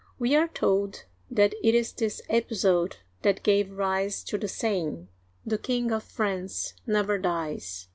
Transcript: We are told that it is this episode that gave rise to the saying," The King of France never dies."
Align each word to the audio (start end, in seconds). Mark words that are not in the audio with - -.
We 0.17 0.35
are 0.35 0.47
told 0.47 1.05
that 1.29 1.53
it 1.61 1.75
is 1.75 1.93
this 1.93 2.23
episode 2.27 2.97
that 3.21 3.43
gave 3.43 3.69
rise 3.69 4.23
to 4.23 4.37
the 4.39 4.47
saying," 4.47 5.09
The 5.45 5.59
King 5.59 5.91
of 5.91 6.01
France 6.01 6.73
never 6.87 7.19
dies." 7.19 7.87